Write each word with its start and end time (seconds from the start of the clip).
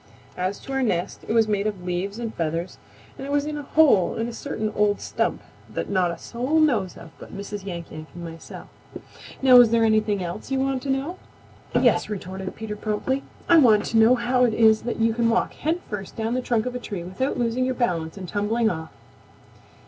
As 0.35 0.57
to 0.61 0.71
our 0.71 0.81
nest, 0.81 1.23
it 1.27 1.31
was 1.33 1.47
made 1.47 1.67
of 1.67 1.83
leaves 1.83 2.17
and 2.17 2.33
feathers 2.33 2.79
and 3.19 3.27
it 3.27 3.31
was 3.31 3.45
in 3.45 3.55
a 3.55 3.61
hole 3.61 4.15
in 4.15 4.27
a 4.27 4.33
certain 4.33 4.71
old 4.71 4.99
stump 4.99 5.43
that 5.69 5.89
not 5.91 6.09
a 6.09 6.17
soul 6.17 6.59
knows 6.59 6.97
of 6.97 7.11
but 7.19 7.37
Mrs. 7.37 7.67
Yank 7.67 7.91
Yank 7.91 8.07
and 8.15 8.23
myself. 8.23 8.67
Now 9.43 9.57
is 9.57 9.69
there 9.69 9.83
anything 9.83 10.23
else 10.23 10.49
you 10.49 10.59
want 10.59 10.81
to 10.81 10.89
know?" 10.89 11.19
"Yes," 11.79 12.09
retorted 12.09 12.55
Peter 12.55 12.75
promptly. 12.75 13.21
"I 13.47 13.57
want 13.57 13.85
to 13.91 13.97
know 13.99 14.15
how 14.15 14.43
it 14.43 14.55
is 14.55 14.81
that 14.89 14.97
you 14.97 15.13
can 15.13 15.29
walk 15.29 15.53
head 15.53 15.79
first 15.87 16.15
down 16.15 16.33
the 16.33 16.41
trunk 16.41 16.65
of 16.65 16.73
a 16.73 16.79
tree 16.79 17.03
without 17.03 17.37
losing 17.37 17.63
your 17.63 17.75
balance 17.75 18.17
and 18.17 18.27
tumbling 18.27 18.71
off." 18.71 18.89